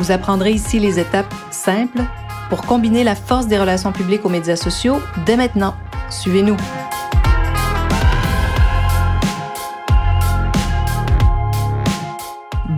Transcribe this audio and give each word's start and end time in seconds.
Vous 0.00 0.12
apprendrez 0.12 0.52
ici 0.52 0.78
les 0.78 0.98
étapes 0.98 1.34
simples 1.50 2.00
pour 2.48 2.62
combiner 2.62 3.04
la 3.04 3.14
force 3.14 3.48
des 3.48 3.58
relations 3.58 3.92
publiques 3.92 4.24
aux 4.24 4.30
médias 4.30 4.56
sociaux 4.56 4.98
dès 5.26 5.36
maintenant. 5.36 5.74
Suivez-nous. 6.08 6.56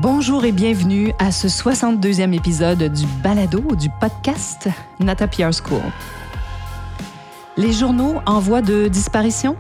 Bonjour 0.01 0.45
et 0.45 0.51
bienvenue 0.51 1.13
à 1.21 1.31
ce 1.31 1.47
62e 1.47 2.33
épisode 2.33 2.83
du 2.83 3.07
balado 3.23 3.77
du 3.77 3.89
podcast 4.01 4.69
Nata 4.99 5.29
PR 5.29 5.53
School. 5.53 5.81
Les 7.57 7.73
journaux 7.73 8.17
en 8.27 8.41
voie 8.41 8.63
de 8.63 8.89
disparition? 8.89 9.57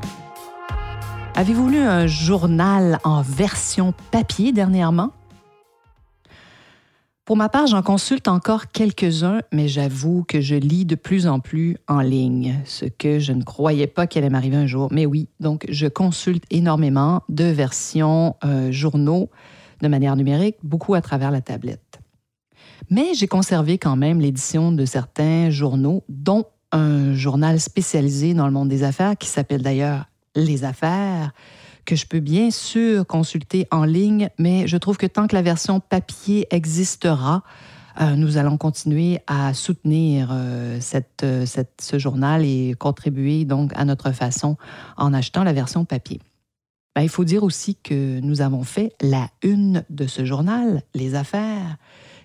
Avez-vous 1.36 1.68
lu 1.68 1.78
un 1.78 2.08
journal 2.08 2.98
en 3.04 3.22
version 3.22 3.94
papier 4.10 4.50
dernièrement? 4.50 5.12
Pour 7.32 7.38
ma 7.38 7.48
part, 7.48 7.66
j'en 7.66 7.80
consulte 7.80 8.28
encore 8.28 8.66
quelques-uns, 8.72 9.40
mais 9.52 9.66
j'avoue 9.66 10.22
que 10.22 10.42
je 10.42 10.54
lis 10.54 10.84
de 10.84 10.96
plus 10.96 11.26
en 11.26 11.40
plus 11.40 11.78
en 11.88 12.00
ligne, 12.00 12.60
ce 12.66 12.84
que 12.84 13.20
je 13.20 13.32
ne 13.32 13.42
croyais 13.42 13.86
pas 13.86 14.06
qu'elle 14.06 14.24
allait 14.24 14.30
m'arriver 14.30 14.58
un 14.58 14.66
jour. 14.66 14.88
Mais 14.90 15.06
oui, 15.06 15.30
donc 15.40 15.64
je 15.70 15.86
consulte 15.86 16.44
énormément 16.50 17.22
de 17.30 17.44
versions 17.44 18.36
euh, 18.44 18.70
journaux 18.70 19.30
de 19.80 19.88
manière 19.88 20.14
numérique, 20.14 20.56
beaucoup 20.62 20.92
à 20.92 21.00
travers 21.00 21.30
la 21.30 21.40
tablette. 21.40 22.00
Mais 22.90 23.14
j'ai 23.14 23.28
conservé 23.28 23.78
quand 23.78 23.96
même 23.96 24.20
l'édition 24.20 24.70
de 24.70 24.84
certains 24.84 25.48
journaux, 25.48 26.04
dont 26.10 26.44
un 26.70 27.14
journal 27.14 27.60
spécialisé 27.60 28.34
dans 28.34 28.44
le 28.44 28.52
monde 28.52 28.68
des 28.68 28.82
affaires 28.82 29.16
qui 29.16 29.28
s'appelle 29.28 29.62
d'ailleurs 29.62 30.04
Les 30.34 30.64
Affaires, 30.64 31.32
que 31.84 31.96
je 31.96 32.06
peux 32.06 32.20
bien 32.20 32.50
sûr 32.50 33.06
consulter 33.06 33.66
en 33.70 33.84
ligne, 33.84 34.28
mais 34.38 34.66
je 34.66 34.76
trouve 34.76 34.96
que 34.96 35.06
tant 35.06 35.26
que 35.26 35.34
la 35.34 35.42
version 35.42 35.80
papier 35.80 36.46
existera, 36.50 37.42
euh, 38.00 38.16
nous 38.16 38.38
allons 38.38 38.56
continuer 38.56 39.20
à 39.26 39.52
soutenir 39.54 40.30
euh, 40.32 40.78
euh, 41.22 41.46
cette, 41.46 41.74
ce 41.80 41.98
journal 41.98 42.44
et 42.44 42.74
contribuer 42.78 43.44
donc 43.44 43.72
à 43.74 43.84
notre 43.84 44.12
façon 44.12 44.56
en 44.96 45.12
achetant 45.12 45.44
la 45.44 45.52
version 45.52 45.84
papier. 45.84 46.20
Ben, 46.94 47.02
il 47.02 47.08
faut 47.08 47.24
dire 47.24 47.42
aussi 47.42 47.76
que 47.76 48.20
nous 48.20 48.40
avons 48.40 48.64
fait 48.64 48.94
la 49.00 49.28
une 49.42 49.84
de 49.90 50.06
ce 50.06 50.24
journal, 50.24 50.82
Les 50.94 51.14
Affaires, 51.14 51.76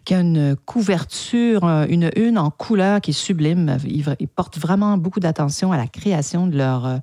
qui 0.03 0.13
a 0.13 0.19
une 0.19 0.55
couverture, 0.65 1.63
une 1.89 2.11
une 2.15 2.37
en 2.37 2.49
couleur 2.49 3.01
qui 3.01 3.11
est 3.11 3.13
sublime. 3.13 3.77
Ils, 3.85 4.27
portent 4.27 4.57
vraiment 4.57 4.97
beaucoup 4.97 5.19
d'attention 5.19 5.71
à 5.71 5.77
la 5.77 5.87
création 5.87 6.47
de 6.47 6.57
leur, 6.57 6.99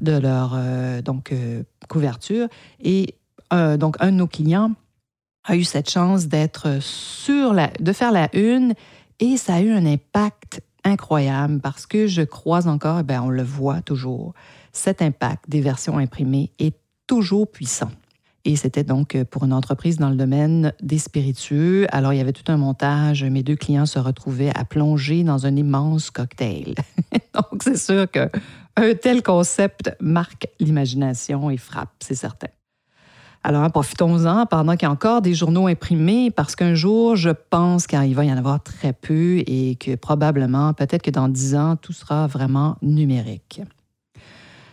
de 0.00 0.12
leur 0.12 0.56
donc, 1.02 1.32
couverture. 1.88 2.48
Et 2.80 3.14
donc, 3.50 3.96
un 4.00 4.12
de 4.12 4.16
nos 4.16 4.26
clients 4.26 4.72
a 5.44 5.56
eu 5.56 5.64
cette 5.64 5.90
chance 5.90 6.26
d'être 6.26 6.80
sur 6.80 7.54
la, 7.54 7.70
de 7.80 7.92
faire 7.92 8.12
la 8.12 8.28
une 8.36 8.74
et 9.20 9.36
ça 9.36 9.54
a 9.54 9.60
eu 9.60 9.72
un 9.72 9.86
impact 9.86 10.62
incroyable 10.84 11.60
parce 11.60 11.86
que 11.86 12.06
je 12.06 12.22
crois 12.22 12.66
encore, 12.66 13.02
ben 13.02 13.22
on 13.22 13.30
le 13.30 13.42
voit 13.42 13.80
toujours, 13.82 14.34
cet 14.72 15.02
impact 15.02 15.48
des 15.48 15.60
versions 15.60 15.98
imprimées 15.98 16.52
est 16.58 16.76
toujours 17.06 17.50
puissant. 17.50 17.90
Et 18.44 18.56
c'était 18.56 18.84
donc 18.84 19.20
pour 19.24 19.44
une 19.44 19.52
entreprise 19.52 19.98
dans 19.98 20.08
le 20.08 20.16
domaine 20.16 20.72
des 20.80 20.98
spiritueux. 20.98 21.86
Alors, 21.90 22.14
il 22.14 22.16
y 22.16 22.20
avait 22.20 22.32
tout 22.32 22.50
un 22.50 22.56
montage. 22.56 23.24
Mes 23.24 23.42
deux 23.42 23.56
clients 23.56 23.84
se 23.84 23.98
retrouvaient 23.98 24.56
à 24.56 24.64
plonger 24.64 25.22
dans 25.22 25.44
un 25.44 25.54
immense 25.56 26.10
cocktail. 26.10 26.74
donc, 27.34 27.62
c'est 27.62 27.76
sûr 27.76 28.10
qu'un 28.78 28.94
tel 28.94 29.22
concept 29.22 29.94
marque 30.00 30.48
l'imagination 30.60 31.50
et 31.50 31.56
frappe, 31.56 31.90
c'est 32.00 32.14
certain. 32.14 32.48
Alors, 33.44 33.70
profitons-en 33.70 34.46
pendant 34.46 34.72
qu'il 34.72 34.82
y 34.82 34.86
a 34.86 34.90
encore 34.90 35.22
des 35.22 35.34
journaux 35.34 35.68
imprimés, 35.68 36.30
parce 36.30 36.56
qu'un 36.56 36.74
jour, 36.74 37.16
je 37.16 37.30
pense 37.30 37.86
qu'il 37.86 38.14
va 38.14 38.24
y 38.24 38.32
en 38.32 38.36
avoir 38.36 38.62
très 38.62 38.92
peu 38.92 39.38
et 39.46 39.76
que 39.76 39.94
probablement, 39.94 40.74
peut-être 40.74 41.02
que 41.02 41.10
dans 41.10 41.28
dix 41.28 41.54
ans, 41.54 41.76
tout 41.76 41.92
sera 41.92 42.26
vraiment 42.26 42.76
numérique. 42.82 43.62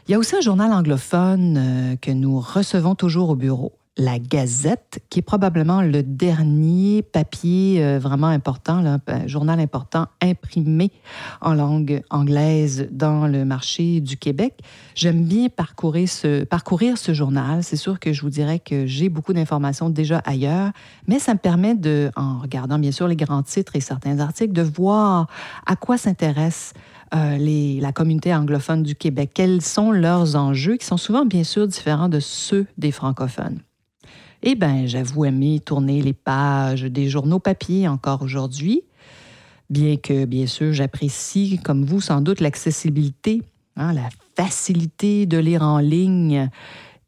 Il 0.07 0.11
y 0.11 0.13
a 0.13 0.19
aussi 0.19 0.35
un 0.35 0.41
journal 0.41 0.71
anglophone 0.71 1.57
euh, 1.57 1.95
que 1.95 2.11
nous 2.11 2.39
recevons 2.39 2.95
toujours 2.95 3.29
au 3.31 3.35
bureau, 3.35 3.73
la 3.97 4.19
Gazette, 4.19 4.99
qui 5.09 5.19
est 5.19 5.21
probablement 5.21 5.81
le 5.81 6.03
dernier 6.03 7.01
papier 7.01 7.83
euh, 7.83 7.97
vraiment 7.97 8.27
important, 8.27 8.99
un 9.07 9.27
journal 9.27 9.59
important 9.59 10.07
imprimé 10.21 10.91
en 11.39 11.53
langue 11.53 12.01
anglaise 12.09 12.89
dans 12.91 13.27
le 13.27 13.45
marché 13.45 14.01
du 14.01 14.17
Québec. 14.17 14.59
J'aime 14.95 15.23
bien 15.23 15.47
parcourir 15.49 16.09
ce, 16.09 17.13
journal. 17.13 17.63
C'est 17.63 17.77
sûr 17.77 17.99
que 17.99 18.11
je 18.11 18.21
vous 18.21 18.29
dirais 18.29 18.59
que 18.59 18.85
j'ai 18.85 19.07
beaucoup 19.07 19.31
d'informations 19.31 19.89
déjà 19.89 20.17
ailleurs, 20.25 20.71
mais 21.07 21.19
ça 21.19 21.33
me 21.33 21.39
permet 21.39 21.75
de, 21.75 22.11
en 22.17 22.39
regardant 22.39 22.79
bien 22.79 22.91
sûr 22.91 23.07
les 23.07 23.15
grands 23.15 23.43
titres 23.43 23.77
et 23.77 23.81
certains 23.81 24.19
articles, 24.19 24.53
de 24.53 24.61
voir 24.61 25.27
à 25.65 25.77
quoi 25.77 25.97
s'intéresse 25.97 26.73
euh, 27.13 27.79
la 27.79 27.91
communauté 27.93 28.33
anglophone 28.35 28.83
du 28.83 28.95
Québec? 28.95 29.31
Quels 29.33 29.61
sont 29.61 29.91
leurs 29.91 30.35
enjeux 30.35 30.75
qui 30.75 30.85
sont 30.85 30.97
souvent 30.97 31.25
bien 31.25 31.45
sûr 31.45 31.65
différents 31.65 32.09
de 32.09 32.19
ceux 32.19 32.65
des 32.77 32.91
francophones? 32.91 33.59
Eh 34.47 34.53
bien, 34.53 34.85
j'avoue 34.85 35.25
aimer 35.25 35.59
tourner 35.59 36.03
les 36.03 36.13
pages 36.13 36.83
des 36.83 37.09
journaux 37.09 37.39
papier 37.39 37.87
encore 37.87 38.21
aujourd'hui, 38.21 38.83
bien 39.71 39.97
que, 39.97 40.25
bien 40.25 40.45
sûr, 40.45 40.71
j'apprécie, 40.71 41.59
comme 41.63 41.83
vous 41.83 41.99
sans 41.99 42.21
doute, 42.21 42.41
l'accessibilité, 42.41 43.41
hein, 43.75 43.91
la 43.91 44.07
facilité 44.35 45.25
de 45.25 45.39
lire 45.39 45.63
en 45.63 45.79
ligne 45.79 46.51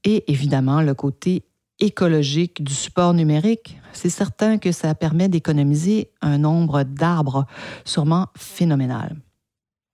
et 0.04 0.32
évidemment 0.32 0.82
le 0.82 0.96
côté 0.96 1.44
écologique 1.80 2.64
du 2.64 2.74
support 2.74 3.14
numérique. 3.14 3.80
C'est 3.94 4.10
certain 4.10 4.58
que 4.58 4.72
ça 4.72 4.96
permet 4.96 5.30
d'économiser 5.30 6.10
un 6.24 6.40
nombre 6.40 6.82
d'arbres 6.82 7.46
sûrement 7.86 8.30
phénoménal. 8.36 9.16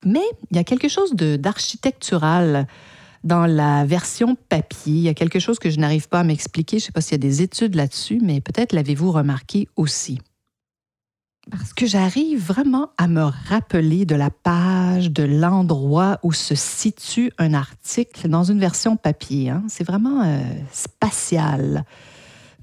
Mais 0.05 0.23
il 0.49 0.55
y 0.55 0.59
a 0.61 0.63
quelque 0.63 0.87
chose 0.87 1.13
d'architectural 1.13 2.67
dans 3.23 3.45
la 3.45 3.85
version 3.85 4.35
papier. 4.35 4.93
Il 4.93 5.01
y 5.01 5.09
a 5.09 5.13
quelque 5.13 5.39
chose 5.39 5.59
que 5.59 5.69
je 5.69 5.79
n'arrive 5.79 6.09
pas 6.09 6.19
à 6.19 6.23
m'expliquer. 6.23 6.79
Je 6.79 6.83
ne 6.83 6.85
sais 6.87 6.91
pas 6.91 7.01
s'il 7.01 7.13
y 7.13 7.15
a 7.15 7.17
des 7.19 7.41
études 7.41 7.75
là-dessus, 7.75 8.19
mais 8.21 8.41
peut-être 8.41 8.73
l'avez-vous 8.73 9.11
remarqué 9.11 9.67
aussi. 9.75 10.19
Parce 11.51 11.73
que 11.73 11.85
j'arrive 11.85 12.41
vraiment 12.45 12.91
à 12.97 13.07
me 13.07 13.23
rappeler 13.23 14.05
de 14.05 14.15
la 14.15 14.29
page, 14.29 15.11
de 15.11 15.23
l'endroit 15.23 16.19
où 16.23 16.31
se 16.31 16.55
situe 16.55 17.31
un 17.37 17.53
article 17.53 18.29
dans 18.29 18.43
une 18.43 18.59
version 18.59 18.95
papier. 18.95 19.49
Hein. 19.49 19.63
C'est 19.67 19.83
vraiment 19.83 20.23
euh, 20.23 20.41
spatial. 20.71 21.83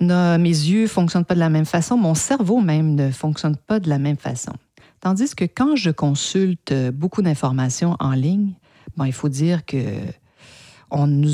mes 0.00 0.38
yeux 0.38 0.82
ne 0.82 0.87
fonctionnent 0.87 1.26
pas 1.26 1.34
de 1.34 1.41
la 1.41 1.50
même 1.50 1.66
façon, 1.66 1.99
mon 1.99 2.15
cerveau 2.15 2.60
même 2.60 2.94
ne 2.94 3.10
fonctionne 3.10 3.56
pas 3.56 3.81
de 3.81 3.91
la 3.91 3.99
même 3.99 4.16
façon. 4.16 4.53
Tandis 5.00 5.34
que 5.34 5.44
quand 5.44 5.76
je 5.76 5.91
consulte 5.91 6.72
euh, 6.72 6.91
beaucoup 6.91 7.20
d'informations 7.22 7.97
en 8.00 8.12
ligne, 8.12 8.53
il 9.04 9.12
faut 9.12 9.28
dire 9.28 9.65
que 9.65 9.78
on 10.91 11.06
nous, 11.06 11.31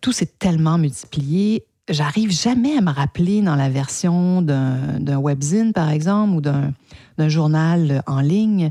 tout 0.00 0.12
s'est 0.12 0.38
tellement 0.38 0.78
multiplié. 0.78 1.64
J'arrive 1.88 2.30
jamais 2.30 2.76
à 2.76 2.80
me 2.80 2.90
rappeler 2.90 3.42
dans 3.42 3.56
la 3.56 3.68
version 3.68 4.40
d'un 4.42 5.18
webzine, 5.18 5.72
par 5.72 5.90
exemple, 5.90 6.36
ou 6.36 6.40
d'un 6.40 7.28
journal 7.28 8.02
en 8.06 8.20
ligne, 8.20 8.70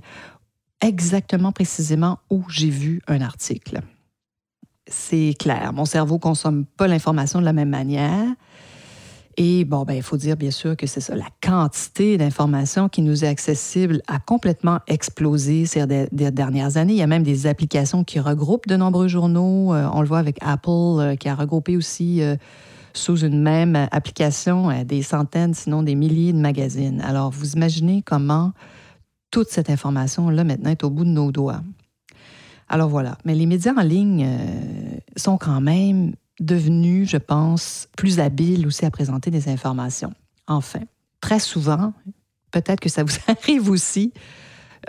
exactement 0.81 1.51
précisément 1.51 2.19
où 2.29 2.43
j'ai 2.49 2.69
vu 2.69 3.01
un 3.07 3.21
article. 3.21 3.81
C'est 4.87 5.33
clair, 5.39 5.71
mon 5.73 5.85
cerveau 5.85 6.19
consomme 6.19 6.65
pas 6.65 6.87
l'information 6.87 7.39
de 7.39 7.45
la 7.45 7.53
même 7.53 7.69
manière. 7.69 8.27
Et 9.37 9.65
bon, 9.65 9.83
ben, 9.83 9.93
il 9.93 10.03
faut 10.03 10.17
dire 10.17 10.37
bien 10.37 10.51
sûr 10.51 10.77
que 10.77 10.85
c'est 10.85 11.01
ça, 11.01 11.15
la 11.15 11.27
quantité 11.41 12.17
d'informations 12.17 12.87
qui 12.87 13.01
nous 13.01 13.25
est 13.25 13.27
accessible 13.27 14.01
a 14.07 14.19
complètement 14.19 14.79
explosé 14.87 15.65
ces 15.65 15.85
dernières 16.11 16.77
années. 16.77 16.93
Il 16.93 16.99
y 16.99 17.03
a 17.03 17.07
même 17.07 17.23
des 17.23 17.47
applications 17.47 18.03
qui 18.03 18.19
regroupent 18.19 18.67
de 18.67 18.75
nombreux 18.75 19.07
journaux. 19.07 19.73
Euh, 19.73 19.89
on 19.91 20.01
le 20.01 20.07
voit 20.07 20.19
avec 20.19 20.37
Apple 20.41 20.69
euh, 20.69 21.15
qui 21.15 21.29
a 21.29 21.35
regroupé 21.35 21.75
aussi 21.75 22.21
euh, 22.21 22.35
sous 22.93 23.17
une 23.17 23.41
même 23.41 23.87
application 23.91 24.83
des 24.83 25.01
centaines, 25.01 25.55
sinon 25.55 25.81
des 25.81 25.95
milliers 25.95 26.31
de 26.31 26.37
magazines. 26.37 27.01
Alors, 27.01 27.31
vous 27.31 27.53
imaginez 27.53 28.03
comment 28.05 28.51
toute 29.31 29.49
cette 29.49 29.71
information-là 29.71 30.43
maintenant 30.43 30.69
est 30.69 30.83
au 30.83 30.91
bout 30.91 31.05
de 31.05 31.09
nos 31.09 31.31
doigts. 31.31 31.61
Alors 32.69 32.89
voilà, 32.89 33.17
mais 33.25 33.33
les 33.33 33.47
médias 33.47 33.73
en 33.75 33.81
ligne 33.81 34.27
sont 35.15 35.37
quand 35.37 35.59
même 35.59 36.13
devenu, 36.39 37.05
je 37.05 37.17
pense, 37.17 37.87
plus 37.97 38.19
habile 38.19 38.67
aussi 38.67 38.85
à 38.85 38.91
présenter 38.91 39.31
des 39.31 39.49
informations. 39.49 40.13
Enfin, 40.47 40.81
très 41.21 41.39
souvent, 41.39 41.93
peut-être 42.51 42.79
que 42.79 42.89
ça 42.89 43.03
vous 43.03 43.15
arrive 43.27 43.69
aussi, 43.69 44.13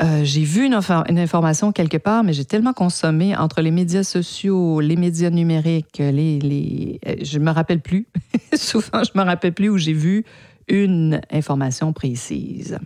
euh, 0.01 0.25
j'ai 0.25 0.43
vu 0.43 0.67
une, 0.67 0.75
information 1.19 1.71
quelque 1.71 1.99
part, 1.99 2.25
mais 2.25 2.33
j'ai 2.33 2.45
tellement 2.45 2.73
consommé 2.73 3.37
entre 3.37 3.61
les 3.61 3.71
médias 3.71 4.03
sociaux, 4.03 4.81
les 4.81 4.97
médias 4.97 5.31
numériques, 5.31 5.99
les, 5.99 6.41
les 6.41 6.99
euh, 7.07 7.15
je 7.23 7.39
me 7.39 7.51
rappelle 7.51 7.81
plus. 7.81 8.09
Souvent, 8.55 9.05
je 9.05 9.17
me 9.17 9.23
rappelle 9.23 9.53
plus 9.53 9.69
où 9.69 9.79
j'ai 9.79 9.93
vu 9.93 10.25
une 10.67 11.21
information 11.31 11.93
précise. 11.93 12.79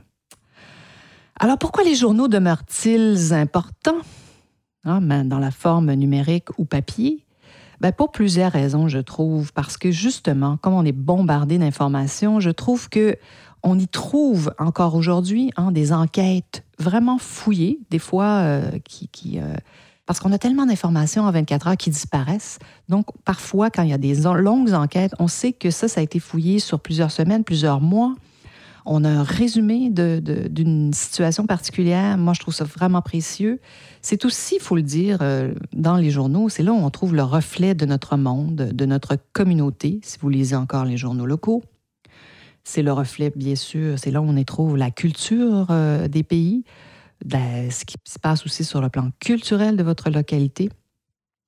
Alors, 1.41 1.57
pourquoi 1.57 1.85
les 1.85 1.95
journaux 1.95 2.29
demeurent-ils 2.29 3.33
importants? 3.33 4.01
Hein, 4.85 5.25
dans 5.25 5.39
la 5.39 5.51
forme 5.51 5.93
numérique 5.93 6.49
ou 6.59 6.65
papier? 6.65 7.25
Ben, 7.81 7.93
pour 7.93 8.11
plusieurs 8.11 8.53
raisons, 8.53 8.89
je 8.89 8.99
trouve. 8.99 9.53
Parce 9.53 9.77
que 9.77 9.91
justement, 9.91 10.57
comme 10.57 10.75
on 10.75 10.85
est 10.85 10.93
bombardé 10.93 11.59
d'informations, 11.59 12.41
je 12.41 12.51
trouve 12.51 12.89
que 12.89 13.17
on 13.63 13.79
y 13.79 13.89
trouve 13.89 14.53
encore 14.59 14.95
aujourd'hui 14.95 15.51
hein, 15.57 15.73
des 15.73 15.93
enquêtes 15.93 16.65
vraiment 16.79 17.19
fouillées, 17.19 17.81
des 17.91 17.99
fois 17.99 18.41
euh, 18.43 18.79
qui... 18.85 19.39
Euh, 19.39 19.55
parce 20.07 20.21
qu'on 20.21 20.33
a 20.33 20.39
tellement 20.39 20.65
d'informations 20.65 21.25
en 21.25 21.31
24 21.31 21.67
heures 21.67 21.77
qui 21.77 21.91
disparaissent. 21.91 22.59
Donc, 22.89 23.07
parfois, 23.27 23.69
quand 23.69 23.83
il 23.83 23.91
y 23.91 23.93
a 23.93 23.99
des 23.99 24.23
longues 24.23 24.73
enquêtes, 24.73 25.13
on 25.19 25.29
sait 25.29 25.53
que 25.53 25.71
ça, 25.71 25.87
ça 25.87 26.01
a 26.01 26.03
été 26.03 26.19
fouillé 26.19 26.61
sur 26.61 26.81
plusieurs 26.81 27.11
semaines, 27.11 27.45
plusieurs 27.45 27.83
mois. 27.83 28.15
On 28.91 29.05
a 29.05 29.11
un 29.11 29.23
résumé 29.23 29.91
d'une 29.91 30.95
situation 30.95 31.45
particulière. 31.45 32.17
Moi, 32.17 32.33
je 32.33 32.41
trouve 32.41 32.55
ça 32.55 32.65
vraiment 32.65 33.03
précieux. 33.03 33.61
C'est 34.01 34.25
aussi, 34.25 34.55
il 34.55 34.63
faut 34.63 34.77
le 34.77 34.83
dire, 34.83 35.19
euh, 35.21 35.53
dans 35.75 35.99
les 35.99 36.11
journaux, 36.11 36.49
c'est 36.49 36.63
là 36.63 36.73
où 36.73 36.77
on 36.77 36.89
trouve 36.89 37.15
le 37.15 37.23
reflet 37.23 37.75
de 37.75 37.85
notre 37.85 38.17
monde, 38.17 38.55
de 38.55 38.87
notre 38.87 39.19
communauté, 39.35 40.01
si 40.03 40.17
vous 40.19 40.31
lisez 40.31 40.57
encore 40.57 40.87
les 40.87 40.97
journaux 40.97 41.27
locaux. 41.27 41.63
C'est 42.65 42.81
le 42.81 42.91
reflet, 42.91 43.31
bien 43.37 43.57
sûr, 43.57 43.99
c'est 43.99 44.11
là 44.11 44.23
où 44.23 44.25
on 44.25 44.37
y 44.37 44.45
trouve 44.47 44.79
la 44.79 44.91
culture 44.91 45.67
euh, 45.69 46.09
des 46.09 46.23
pays, 46.23 46.65
ce 47.31 47.85
qui 47.85 47.97
se 48.05 48.19
passe 48.19 48.47
aussi 48.47 48.65
sur 48.65 48.81
le 48.81 48.89
plan 48.89 49.11
culturel 49.21 49.77
de 49.77 49.83
votre 49.83 50.09
localité. 50.09 50.71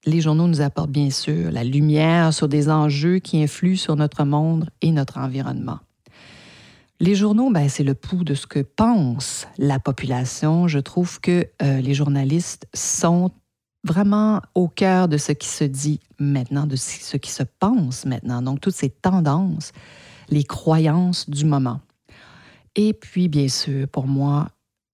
Les 0.05 0.21
journaux 0.21 0.47
nous 0.47 0.61
apportent 0.61 0.93
bien 0.93 1.09
sûr 1.09 1.51
la 1.51 1.65
lumière 1.65 2.35
sur 2.35 2.49
des 2.49 2.69
enjeux 2.69 3.19
qui 3.19 3.43
influent 3.43 3.79
sur 3.79 3.97
notre 3.97 4.25
monde 4.25 4.69
et 4.83 4.93
notre 4.93 5.17
environnement. 5.17 5.79
Les 7.03 7.15
journaux, 7.15 7.51
ben, 7.51 7.67
c'est 7.71 7.83
le 7.83 7.95
pouls 7.95 8.25
de 8.25 8.35
ce 8.35 8.47
que 8.47 8.61
pense 8.61 9.47
la 9.57 9.79
population. 9.79 10.69
Je 10.69 10.79
trouve 10.79 11.19
que 11.19 11.47
euh, 11.63 11.81
les 11.81 11.95
journalistes 11.95 12.67
sont 12.75 13.31
vraiment 13.85 14.43
au 14.55 14.69
cœur 14.69 15.09
de 15.09 15.17
ce 15.17 15.33
qui 15.33 15.49
se 15.49 15.65
dit 15.65 16.01
maintenant, 16.19 16.67
de 16.67 16.77
ce 16.77 17.17
qui 17.17 17.31
se 17.31 17.43
pense 17.59 18.05
maintenant. 18.05 18.43
Donc, 18.43 18.61
toutes 18.61 18.75
ces 18.75 18.91
tendances 18.91 19.73
les 20.29 20.45
croyances 20.45 21.29
du 21.29 21.47
moment. 21.47 21.81
Et 22.77 22.93
puis, 22.93 23.29
bien 23.29 23.49
sûr, 23.49 23.89
pour 23.89 24.07
moi, 24.07 24.49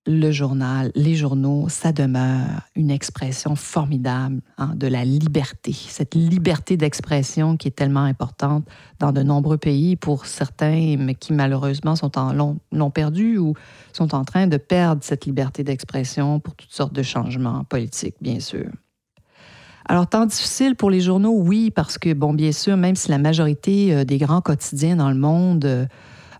le 0.07 0.31
journal, 0.31 0.93
les 0.95 1.15
journaux, 1.15 1.69
ça 1.69 1.93
demeure 1.93 2.63
une 2.77 2.91
expression 2.91 3.57
formidable 3.57 4.41
hein, 4.57 4.73
de 4.77 4.87
la 4.87 5.05
liberté, 5.05 5.73
cette 5.73 6.15
liberté 6.15 6.77
d'expression 6.77 7.57
qui 7.57 7.69
est 7.69 7.73
tellement 7.73 8.05
importante 8.05 8.65
dans 9.01 9.13
de 9.13 9.23
nombreux 9.23 9.59
pays 9.59 9.97
pour 9.97 10.27
certains, 10.27 10.97
mais 10.99 11.15
qui 11.15 11.33
malheureusement 11.33 11.97
sont 11.97 12.17
en 12.19 12.33
l'ont 12.33 12.91
perdu 12.91 13.39
ou 13.39 13.55
sont 13.93 14.15
en 14.15 14.25
train 14.25 14.47
de 14.47 14.57
perdre 14.57 15.03
cette 15.03 15.27
liberté 15.27 15.65
d'expression 15.65 16.39
pour 16.39 16.55
toutes 16.55 16.73
sortes 16.73 16.93
de 16.93 17.03
changements 17.03 17.65
politiques, 17.65 18.17
bien 18.21 18.41
sûr. 18.41 18.67
Alors, 19.89 20.09
temps 20.09 20.27
difficile 20.27 20.75
pour 20.75 20.91
les 20.91 21.01
journaux, 21.01 21.35
oui, 21.37 21.71
parce 21.71 21.97
que, 21.97 22.13
bon, 22.13 22.35
bien 22.35 22.51
sûr, 22.51 22.77
même 22.77 22.97
si 22.97 23.09
la 23.09 23.19
majorité 23.19 23.95
euh, 23.95 24.05
des 24.05 24.19
grands 24.19 24.41
quotidiens 24.41 24.97
dans 24.97 25.11
le 25.11 25.17
monde 25.17 25.89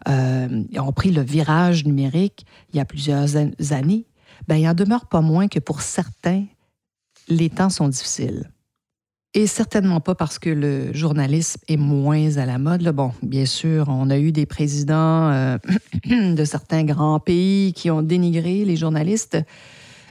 euh, 0.09 0.63
euh, 0.75 0.81
ont 0.81 0.93
pris 0.93 1.11
le 1.11 1.23
virage 1.23 1.85
numérique 1.85 2.47
il 2.73 2.77
y 2.77 2.81
a 2.81 2.85
plusieurs 2.85 3.37
années, 3.37 4.07
ben, 4.49 4.57
il 4.57 4.69
en 4.69 4.75
demeure 4.75 5.07
pas 5.07 5.21
moins 5.21 5.49
que 5.49 5.59
pour 5.59 5.81
certains, 5.81 6.45
les 7.29 7.51
temps 7.51 7.71
sont 7.71 7.89
difficiles. 7.89 8.51
Et 9.35 9.47
certainement 9.47 10.01
pas 10.01 10.15
parce 10.15 10.39
que 10.39 10.49
le 10.49 10.95
journalisme 10.95 11.61
est 11.69 11.77
moins 11.77 12.37
à 12.37 12.47
la 12.47 12.59
mode. 12.59 12.89
Bon, 12.89 13.13
bien 13.23 13.45
sûr, 13.45 13.87
on 13.89 14.09
a 14.09 14.19
eu 14.19 14.33
des 14.33 14.47
présidents 14.47 15.59
de 16.07 16.45
certains 16.45 16.85
grands 16.85 17.21
pays 17.21 17.75
qui 17.75 17.91
ont 17.91 18.01
dénigré 18.01 18.65
les 18.65 18.77
journalistes. 18.77 19.37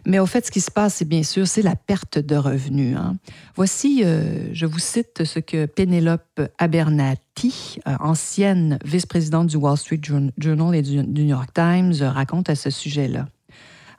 Mais 0.06 0.20
au 0.20 0.26
fait, 0.28 0.46
ce 0.46 0.52
qui 0.52 0.62
se 0.62 0.70
passe, 0.70 0.96
c'est 0.96 1.08
bien 1.08 1.24
sûr, 1.24 1.48
c'est 1.48 1.64
la 1.64 1.76
perte 1.76 2.20
de 2.20 2.36
revenus. 2.36 2.96
Hein. 2.96 3.18
Voici, 3.56 4.04
euh, 4.04 4.50
je 4.54 4.68
vous 4.68 4.80
cite 4.80 5.24
ce 5.24 5.40
que 5.40 5.66
Penelope 5.66 6.42
Abernathy, 6.60 7.80
euh, 7.88 7.96
ancienne 8.00 8.78
vice-présidente 8.86 9.48
du 9.48 9.58
Wall 9.58 9.78
Street 9.78 10.02
Journal 10.38 10.76
et 10.76 10.84
du, 10.84 10.98
New 10.98 11.26
York 11.26 11.50
Times, 11.54 11.94
raconte 12.02 12.50
à 12.52 12.56
ce 12.56 12.70
sujet-là. 12.70 13.28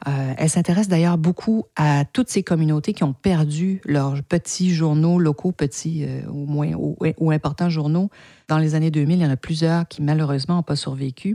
Euh, 0.06 0.34
elle 0.36 0.50
s'intéresse 0.50 0.86
d'ailleurs 0.86 1.18
beaucoup 1.18 1.64
à 1.74 2.04
toutes 2.04 2.28
ces 2.28 2.44
communautés 2.44 2.92
qui 2.92 3.02
ont 3.02 3.14
perdu 3.14 3.80
leurs 3.84 4.22
petits 4.22 4.72
journaux 4.72 5.18
locaux, 5.18 5.50
petits 5.50 6.06
ou 6.30 6.46
moins 6.46 6.70
ou, 6.74 7.30
importants 7.32 7.70
journaux. 7.70 8.10
Dans 8.46 8.58
les 8.58 8.76
années 8.76 8.92
2000, 8.92 9.18
il 9.18 9.22
y 9.22 9.26
en 9.26 9.30
a 9.30 9.36
plusieurs 9.36 9.88
qui 9.88 10.02
malheureusement 10.02 10.56
n'ont 10.56 10.62
pas 10.62 10.76
survécu. 10.76 11.34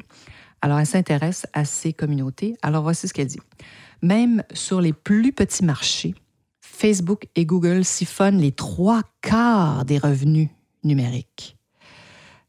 Alors, 0.62 0.80
elle 0.80 0.86
s'intéresse 0.86 1.48
à 1.54 1.66
ces 1.66 1.94
communautés. 1.94 2.56
Alors, 2.62 2.84
voici 2.84 3.08
ce 3.08 3.13
qu'elle 3.13 3.28
dit. 3.28 3.40
Même 4.02 4.44
sur 4.54 4.81
les 4.81 4.94
plus 4.94 5.31
petits 5.31 5.66
marchés, 5.66 6.16
Facebook 6.62 7.28
et 7.36 7.46
Google 7.46 7.86
siphonnent 7.86 8.40
les 8.40 8.52
trois 8.52 9.02
quarts 9.22 9.86
des 9.86 9.98
revenus 9.98 10.50
numériques. 10.84 11.58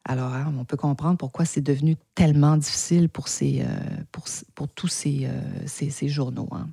Alors, 0.04 0.32
hein, 0.32 0.52
on 0.58 0.64
peut 0.64 0.76
comprendre 0.76 1.16
pourquoi 1.16 1.44
c'est 1.44 1.60
devenu 1.60 1.96
tellement 2.14 2.56
difficile 2.56 3.08
pour, 3.08 3.28
ces, 3.28 3.62
euh, 3.62 4.02
pour, 4.54 4.68
tous 4.68 4.88
ces, 4.88 5.26
euh, 5.26 5.40
ces, 5.66 6.08
journaux. 6.08 6.48
Hein. 6.52 6.68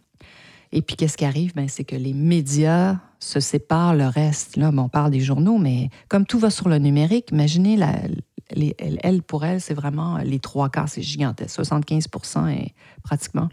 Et 0.72 0.82
puis, 0.82 0.96
qu'est-ce 0.96 1.18
qui 1.18 1.26
arrive? 1.26 1.54
Ben, 1.54 1.68
c'est 1.68 1.84
que 1.84 1.96
les 1.96 2.14
médias 2.14 2.98
se 3.20 3.40
séparent 3.40 3.96
le 3.96 4.08
reste. 4.08 4.58
Là, 4.58 4.72
on 4.76 4.90
parle 4.90 5.12
des 5.12 5.20
journaux, 5.20 5.58
mais 5.58 5.90
comme 6.08 6.26
tout 6.26 6.40
va 6.40 6.50
sur 6.50 6.70
le 6.70 6.80
numérique, 6.80 7.30
imaginez, 7.32 7.76
la, 7.76 7.94
elle, 8.50 9.22
pour 9.24 9.46
elle, 9.46 9.62
c'est 9.62 9.74
vraiment 9.74 10.18
les 10.18 10.40
trois 10.40 10.70
quarts, 10.70 10.90
c'est 10.90 11.02
gigantesque. 11.02 11.56
75 11.56 12.08
est 12.50 12.74
pratiquement 13.04 13.50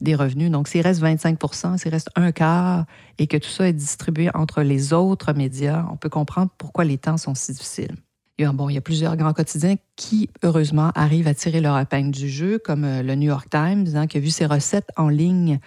des 0.00 0.14
revenus. 0.14 0.50
Donc, 0.50 0.68
s'il 0.68 0.82
reste 0.82 1.02
25% 1.02 1.78
s'il 1.78 1.90
reste 1.90 2.10
un 2.16 2.32
quart 2.32 2.84
et 3.18 3.26
que 3.26 3.36
tout 3.36 3.48
ça 3.48 3.68
est 3.68 3.72
distribué 3.72 4.30
entre 4.34 4.62
les 4.62 4.92
autres 4.92 5.32
médias, 5.32 5.86
on 5.90 5.96
peut 5.96 6.08
comprendre 6.08 6.50
pourquoi 6.58 6.84
les 6.84 6.98
temps 6.98 7.16
sont 7.16 7.34
si 7.34 7.52
difficiles. 7.52 7.96
Il 8.38 8.42
y 8.42 8.44
a, 8.44 8.52
bon, 8.52 8.68
il 8.68 8.74
y 8.74 8.78
a 8.78 8.80
plusieurs 8.80 9.16
grands 9.16 9.32
quotidiens 9.32 9.76
qui, 9.94 10.28
heureusement, 10.42 10.90
arrivent 10.96 11.28
à 11.28 11.34
tirer 11.34 11.60
leur 11.60 11.78
épingle 11.78 12.10
du 12.10 12.28
jeu, 12.28 12.58
comme 12.58 12.84
euh, 12.84 13.02
le 13.02 13.14
New 13.14 13.28
York 13.28 13.48
Times, 13.48 13.86
hein, 13.94 14.08
qui 14.08 14.16
a 14.16 14.20
vu 14.20 14.30
ses 14.30 14.46
recettes 14.46 14.88
en 14.96 15.08
ligne 15.08 15.60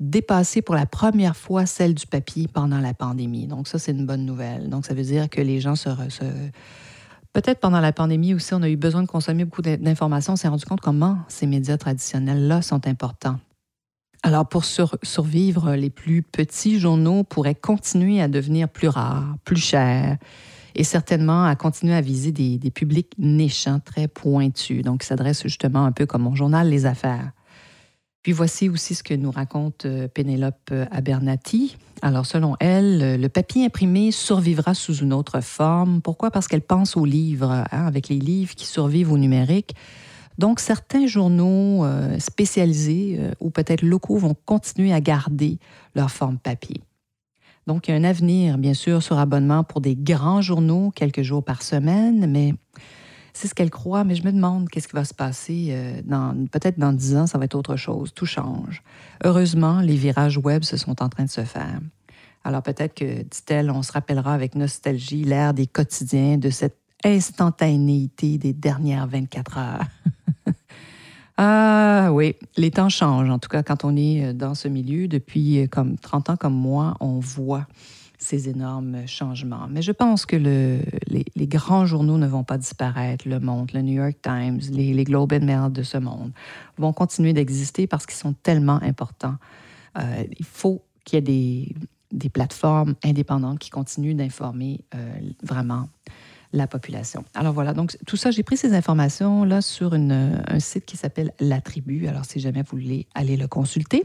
dépasser 0.00 0.62
pour 0.62 0.74
la 0.74 0.86
première 0.86 1.36
fois 1.36 1.66
celles 1.66 1.94
du 1.94 2.06
papier 2.06 2.46
pendant 2.48 2.78
la 2.78 2.94
pandémie. 2.94 3.46
Donc, 3.46 3.68
ça, 3.68 3.78
c'est 3.78 3.92
une 3.92 4.06
bonne 4.06 4.24
nouvelle. 4.24 4.68
Donc, 4.68 4.84
ça 4.84 4.94
veut 4.94 5.02
dire 5.02 5.28
que 5.28 5.40
les 5.40 5.60
gens 5.60 5.76
se 5.76 5.88
Peut-être 7.38 7.60
pendant 7.60 7.78
la 7.78 7.92
pandémie 7.92 8.34
aussi, 8.34 8.52
on 8.54 8.62
a 8.62 8.68
eu 8.68 8.74
besoin 8.74 9.04
de 9.04 9.06
consommer 9.06 9.44
beaucoup 9.44 9.62
d'informations. 9.62 10.32
On 10.32 10.36
s'est 10.36 10.48
rendu 10.48 10.64
compte 10.64 10.80
comment 10.80 11.18
ces 11.28 11.46
médias 11.46 11.76
traditionnels-là 11.76 12.62
sont 12.62 12.84
importants. 12.88 13.38
Alors, 14.24 14.48
pour 14.48 14.64
survivre, 14.64 15.76
les 15.76 15.88
plus 15.88 16.22
petits 16.22 16.80
journaux 16.80 17.22
pourraient 17.22 17.54
continuer 17.54 18.20
à 18.20 18.26
devenir 18.26 18.68
plus 18.68 18.88
rares, 18.88 19.36
plus 19.44 19.62
chers, 19.62 20.18
et 20.74 20.82
certainement 20.82 21.44
à 21.44 21.54
continuer 21.54 21.94
à 21.94 22.00
viser 22.00 22.32
des, 22.32 22.70
publics 22.72 23.12
nichants, 23.18 23.78
très 23.78 24.08
pointus. 24.08 24.82
Donc, 24.82 25.04
ça 25.04 25.10
s'adresse 25.10 25.44
justement 25.44 25.84
un 25.84 25.92
peu 25.92 26.06
comme 26.06 26.22
mon 26.22 26.34
journal 26.34 26.68
Les 26.68 26.86
Affaires. 26.86 27.30
Voici 28.32 28.68
aussi 28.68 28.94
ce 28.94 29.02
que 29.02 29.14
nous 29.14 29.30
raconte 29.30 29.86
euh, 29.86 30.08
Pénélope 30.08 30.72
Abernathy. 30.90 31.76
Alors, 32.02 32.26
selon 32.26 32.56
elle, 32.60 33.20
le 33.20 33.28
papier 33.28 33.66
imprimé 33.66 34.12
survivra 34.12 34.74
sous 34.74 34.96
une 34.96 35.12
autre 35.12 35.40
forme. 35.40 36.00
Pourquoi? 36.00 36.30
Parce 36.30 36.46
qu'elle 36.46 36.62
pense 36.62 36.96
aux 36.96 37.04
livres, 37.04 37.50
hein, 37.50 37.86
avec 37.86 38.08
les 38.08 38.18
livres 38.18 38.54
qui 38.54 38.66
survivent 38.66 39.12
au 39.12 39.18
numérique. 39.18 39.74
Donc, 40.38 40.60
certains 40.60 41.06
journaux 41.06 41.84
euh, 41.84 42.16
spécialisés 42.20 43.16
euh, 43.18 43.32
ou 43.40 43.50
peut-être 43.50 43.82
locaux 43.82 44.16
vont 44.16 44.36
continuer 44.46 44.92
à 44.92 45.00
garder 45.00 45.58
leur 45.96 46.12
forme 46.12 46.38
papier. 46.38 46.80
Donc, 47.66 47.88
il 47.88 47.90
y 47.90 47.94
a 47.94 47.96
un 47.96 48.04
avenir, 48.04 48.56
bien 48.56 48.74
sûr, 48.74 49.02
sur 49.02 49.18
abonnement 49.18 49.64
pour 49.64 49.80
des 49.80 49.96
grands 49.96 50.40
journaux, 50.40 50.92
quelques 50.94 51.22
jours 51.22 51.44
par 51.44 51.62
semaine, 51.62 52.30
mais 52.30 52.54
c'est 53.38 53.46
ce 53.46 53.54
qu'elle 53.54 53.70
croit. 53.70 54.04
Mais 54.04 54.16
je 54.16 54.24
me 54.24 54.32
demande 54.32 54.68
qu'est-ce 54.68 54.88
qui 54.88 54.96
va 54.96 55.04
se 55.04 55.14
passer. 55.14 55.68
Euh, 55.70 56.02
peut-être 56.50 56.78
dans 56.78 56.92
dix 56.92 57.16
ans, 57.16 57.26
ça 57.26 57.38
va 57.38 57.44
être 57.44 57.54
autre 57.54 57.76
chose. 57.76 58.12
Tout 58.12 58.26
change. 58.26 58.82
Heureusement, 59.24 59.80
les 59.80 59.96
virages 59.96 60.38
web 60.38 60.64
se 60.64 60.76
sont 60.76 61.00
en 61.02 61.08
train 61.08 61.24
de 61.24 61.30
se 61.30 61.44
faire. 61.44 61.80
Alors 62.44 62.62
peut-être 62.62 62.94
que, 62.94 63.22
dit-elle, 63.22 63.70
on 63.70 63.82
se 63.82 63.92
rappellera 63.92 64.34
avec 64.34 64.54
nostalgie 64.54 65.22
l'ère 65.22 65.54
des 65.54 65.66
quotidiens, 65.66 66.36
de 66.36 66.50
cette 66.50 66.78
instantanéité 67.04 68.38
des 68.38 68.52
dernières 68.52 69.06
24 69.06 69.58
heures. 69.58 69.84
ah 71.36 72.10
oui, 72.12 72.34
les 72.56 72.72
temps 72.72 72.88
changent. 72.88 73.30
En 73.30 73.38
tout 73.38 73.48
cas, 73.48 73.62
quand 73.62 73.84
on 73.84 73.96
est 73.96 74.24
euh, 74.24 74.32
dans 74.32 74.54
ce 74.54 74.66
milieu, 74.66 75.06
depuis 75.06 75.60
euh, 75.60 75.66
comme 75.68 75.96
30 75.96 76.30
ans 76.30 76.36
comme 76.36 76.56
moi, 76.56 76.96
on 76.98 77.20
voit 77.20 77.66
ces 78.28 78.48
énormes 78.50 79.06
changements. 79.06 79.68
Mais 79.70 79.80
je 79.80 79.92
pense 79.92 80.26
que 80.26 80.36
le, 80.36 80.80
les, 81.06 81.46
grands 81.46 81.86
journaux 81.86 82.18
ne 82.18 82.26
vont 82.26 82.44
pas 82.44 82.58
disparaître. 82.58 83.26
Le 83.26 83.40
Monde, 83.40 83.70
le 83.72 83.80
New 83.80 83.94
York 83.94 84.16
Times, 84.22 84.60
les, 84.70 85.04
Globe 85.04 85.32
and 85.32 85.46
Mail 85.46 85.72
de 85.72 85.82
ce 85.82 85.96
monde 85.96 86.32
vont 86.76 86.92
continuer 86.92 87.32
d'exister 87.32 87.86
parce 87.86 88.04
qu'ils 88.04 88.18
sont 88.18 88.34
tellement 88.34 88.80
importants. 88.82 89.36
Euh, 89.96 90.24
il 90.38 90.44
faut 90.44 90.84
qu'il 91.04 91.16
y 91.16 91.18
ait 91.18 91.74
des, 92.12 92.28
plateformes 92.28 92.94
indépendantes 93.02 93.58
qui 93.58 93.70
continuent 93.70 94.16
d'informer 94.16 94.80
euh, 94.94 95.20
vraiment 95.42 95.88
la 96.52 96.66
population. 96.66 97.24
Alors 97.34 97.54
voilà, 97.54 97.72
donc 97.72 97.96
tout 98.06 98.16
ça, 98.16 98.30
j'ai 98.30 98.42
pris 98.42 98.58
ces 98.58 98.74
informations-là 98.74 99.62
sur 99.62 99.94
un 99.94 100.60
site 100.60 100.84
qui 100.84 100.96
s'appelle 100.96 101.32
La 101.40 101.60
Tribu. 101.60 102.06
Alors 102.06 102.26
si 102.26 102.40
jamais 102.40 102.62
vous 102.62 102.78
voulez 102.78 103.06
aller 103.14 103.36
le 103.36 103.48
consulter. 103.48 104.04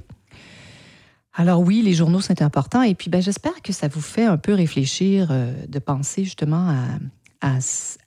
Alors 1.33 1.61
oui, 1.61 1.81
les 1.81 1.93
journaux, 1.93 2.21
c'est 2.21 2.41
important. 2.41 2.83
Et 2.83 2.93
puis, 2.93 3.09
ben, 3.09 3.21
j'espère 3.21 3.61
que 3.61 3.73
ça 3.73 3.87
vous 3.87 4.01
fait 4.01 4.25
un 4.25 4.37
peu 4.37 4.53
réfléchir, 4.53 5.29
euh, 5.31 5.53
de 5.67 5.79
penser 5.79 6.23
justement 6.23 6.69
à, 7.41 7.57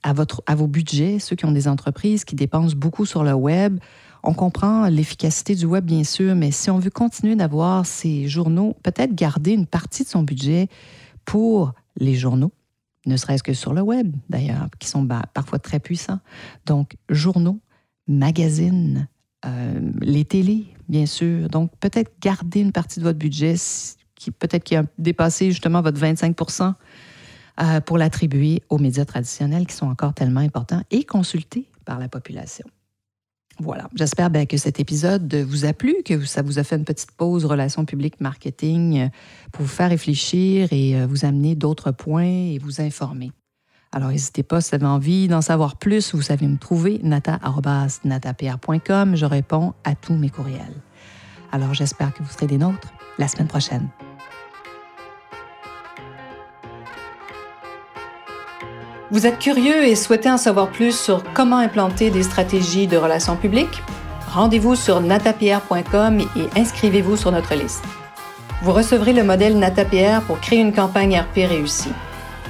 à, 0.03 0.13
votre, 0.13 0.41
à 0.45 0.55
vos 0.55 0.67
budgets, 0.67 1.19
ceux 1.19 1.35
qui 1.35 1.45
ont 1.45 1.51
des 1.51 1.67
entreprises 1.67 2.23
qui 2.23 2.35
dépensent 2.35 2.75
beaucoup 2.75 3.05
sur 3.05 3.23
le 3.23 3.33
web. 3.33 3.79
On 4.23 4.33
comprend 4.33 4.87
l'efficacité 4.87 5.55
du 5.55 5.65
web, 5.65 5.85
bien 5.85 6.03
sûr, 6.03 6.35
mais 6.35 6.51
si 6.51 6.71
on 6.71 6.79
veut 6.79 6.89
continuer 6.89 7.35
d'avoir 7.35 7.85
ces 7.85 8.27
journaux, 8.27 8.75
peut-être 8.81 9.13
garder 9.13 9.51
une 9.51 9.67
partie 9.67 10.03
de 10.03 10.09
son 10.09 10.23
budget 10.23 10.69
pour 11.25 11.73
les 11.97 12.15
journaux, 12.15 12.51
ne 13.05 13.15
serait-ce 13.15 13.43
que 13.43 13.53
sur 13.53 13.73
le 13.73 13.81
web, 13.81 14.15
d'ailleurs, 14.29 14.67
qui 14.79 14.87
sont 14.87 15.01
ben, 15.01 15.21
parfois 15.33 15.59
très 15.59 15.79
puissants. 15.79 16.19
Donc, 16.65 16.95
journaux, 17.09 17.59
magazines, 18.07 19.07
euh, 19.47 19.79
les 20.01 20.25
télés, 20.25 20.65
bien 20.89 21.05
sûr. 21.05 21.47
Donc, 21.49 21.71
peut-être 21.79 22.11
garder 22.21 22.59
une 22.59 22.71
partie 22.71 22.99
de 22.99 23.05
votre 23.05 23.19
budget 23.19 23.55
qui 24.15 24.31
peut-être 24.31 24.63
qui 24.63 24.75
a 24.75 24.83
dépassé 24.97 25.51
justement 25.51 25.81
votre 25.81 25.99
25 25.99 26.35
euh, 27.59 27.81
pour 27.81 27.97
l'attribuer 27.97 28.61
aux 28.69 28.77
médias 28.77 29.05
traditionnels 29.05 29.67
qui 29.67 29.75
sont 29.75 29.87
encore 29.87 30.13
tellement 30.13 30.39
importants 30.39 30.81
et 30.91 31.03
consultés 31.03 31.65
par 31.85 31.99
la 31.99 32.09
population. 32.09 32.65
Voilà, 33.59 33.89
j'espère 33.95 34.29
bien 34.29 34.45
que 34.45 34.57
cet 34.57 34.79
épisode 34.79 35.33
vous 35.33 35.65
a 35.65 35.73
plu, 35.73 35.95
que 36.05 36.25
ça 36.25 36.43
vous 36.43 36.59
a 36.59 36.63
fait 36.63 36.75
une 36.75 36.85
petite 36.85 37.11
pause 37.11 37.43
relations 37.45 37.85
publiques 37.85 38.21
marketing 38.21 38.99
euh, 38.99 39.07
pour 39.51 39.63
vous 39.63 39.71
faire 39.71 39.89
réfléchir 39.89 40.71
et 40.71 41.05
vous 41.05 41.25
amener 41.25 41.55
d'autres 41.55 41.91
points 41.91 42.23
et 42.23 42.59
vous 42.59 42.81
informer. 42.81 43.31
Alors, 43.97 44.11
n'hésitez 44.11 44.43
pas, 44.43 44.61
si 44.61 44.69
vous 44.69 44.75
avez 44.75 44.85
envie 44.85 45.27
d'en 45.27 45.41
savoir 45.41 45.75
plus, 45.75 46.13
vous 46.13 46.21
savez 46.21 46.45
me 46.45 46.59
trouver, 46.59 46.99
nata.natapr.com. 47.01 49.15
Je 49.15 49.25
réponds 49.25 49.73
à 49.83 49.95
tous 49.95 50.13
mes 50.13 50.29
courriels. 50.29 50.75
Alors, 51.51 51.73
j'espère 51.73 52.13
que 52.13 52.21
vous 52.21 52.29
serez 52.29 52.45
des 52.45 52.59
nôtres 52.59 52.93
la 53.17 53.27
semaine 53.27 53.47
prochaine. 53.47 53.87
Vous 59.09 59.25
êtes 59.25 59.39
curieux 59.39 59.87
et 59.87 59.95
souhaitez 59.95 60.29
en 60.29 60.37
savoir 60.37 60.69
plus 60.69 60.95
sur 60.95 61.23
comment 61.33 61.57
implanter 61.57 62.11
des 62.11 62.21
stratégies 62.21 62.85
de 62.85 62.97
relations 62.97 63.35
publiques? 63.35 63.81
Rendez-vous 64.31 64.75
sur 64.75 65.01
natapr.com 65.01 66.19
et 66.19 66.59
inscrivez-vous 66.59 67.17
sur 67.17 67.31
notre 67.31 67.55
liste. 67.55 67.83
Vous 68.61 68.73
recevrez 68.73 69.13
le 69.13 69.23
modèle 69.23 69.57
NataPR 69.57 70.21
pour 70.27 70.39
créer 70.39 70.59
une 70.59 70.73
campagne 70.73 71.19
RP 71.19 71.49
réussie. 71.49 71.89